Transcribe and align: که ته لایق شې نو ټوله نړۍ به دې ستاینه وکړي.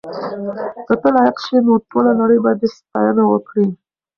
که 0.87 0.93
ته 1.01 1.09
لایق 1.15 1.37
شې 1.45 1.57
نو 1.65 1.73
ټوله 1.89 2.11
نړۍ 2.21 2.39
به 2.43 2.51
دې 2.59 2.67
ستاینه 2.77 3.23
وکړي. 3.27 3.67